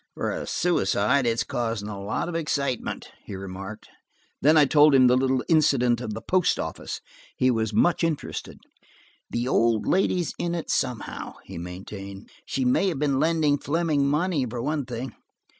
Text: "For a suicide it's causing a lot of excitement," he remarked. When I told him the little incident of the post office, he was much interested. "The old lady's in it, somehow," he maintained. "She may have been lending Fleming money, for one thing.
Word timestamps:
"For 0.15 0.31
a 0.31 0.47
suicide 0.47 1.27
it's 1.27 1.43
causing 1.43 1.87
a 1.87 2.01
lot 2.01 2.27
of 2.27 2.33
excitement," 2.33 3.11
he 3.23 3.35
remarked. 3.35 3.87
When 4.39 4.57
I 4.57 4.65
told 4.65 4.95
him 4.95 5.05
the 5.05 5.15
little 5.15 5.43
incident 5.47 6.01
of 6.01 6.15
the 6.15 6.23
post 6.23 6.57
office, 6.59 7.01
he 7.37 7.51
was 7.51 7.71
much 7.71 8.03
interested. 8.03 8.57
"The 9.29 9.47
old 9.47 9.85
lady's 9.85 10.33
in 10.39 10.55
it, 10.55 10.71
somehow," 10.71 11.35
he 11.43 11.59
maintained. 11.59 12.31
"She 12.47 12.65
may 12.65 12.87
have 12.87 12.97
been 12.97 13.19
lending 13.19 13.59
Fleming 13.59 14.07
money, 14.07 14.47
for 14.49 14.59
one 14.59 14.87
thing. 14.87 15.13